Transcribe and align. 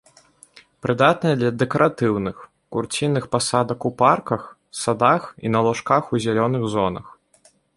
Прыдатны 0.83 1.33
для 1.41 1.51
дэкаратыўных, 1.63 2.35
курцінных 2.77 3.27
пасадак 3.35 3.79
у 3.91 3.93
парках, 4.01 4.41
садах 4.81 5.23
і 5.47 5.53
на 5.57 5.65
лужках 5.69 6.03
у 6.17 6.25
зялёных 6.25 6.63
зонах. 6.77 7.05